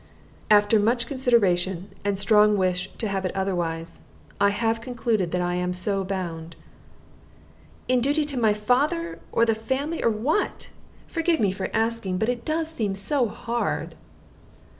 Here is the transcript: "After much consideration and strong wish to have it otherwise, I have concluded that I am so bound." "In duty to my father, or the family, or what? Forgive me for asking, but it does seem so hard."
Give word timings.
"After 0.49 0.79
much 0.79 1.05
consideration 1.05 1.91
and 2.03 2.17
strong 2.17 2.57
wish 2.57 2.89
to 2.97 3.07
have 3.07 3.23
it 3.23 3.31
otherwise, 3.35 3.99
I 4.39 4.49
have 4.49 4.81
concluded 4.81 5.29
that 5.29 5.43
I 5.43 5.53
am 5.53 5.73
so 5.73 6.03
bound." 6.03 6.55
"In 7.87 8.01
duty 8.01 8.25
to 8.25 8.39
my 8.39 8.55
father, 8.55 9.19
or 9.31 9.45
the 9.45 9.53
family, 9.53 10.03
or 10.03 10.09
what? 10.09 10.69
Forgive 11.05 11.39
me 11.39 11.51
for 11.51 11.69
asking, 11.71 12.17
but 12.17 12.29
it 12.29 12.43
does 12.45 12.71
seem 12.73 12.95
so 12.95 13.27
hard." 13.27 13.93